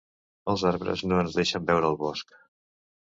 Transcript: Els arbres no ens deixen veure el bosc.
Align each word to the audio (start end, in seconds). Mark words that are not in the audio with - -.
Els 0.53 0.63
arbres 0.69 1.03
no 1.11 1.19
ens 1.25 1.37
deixen 1.41 1.69
veure 1.71 1.93
el 1.93 1.99
bosc. 2.01 2.35